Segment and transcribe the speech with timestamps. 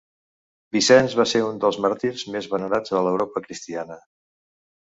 [0.77, 4.01] Vicenç va ser un dels màrtirs més venerats a l'Europa cristiana.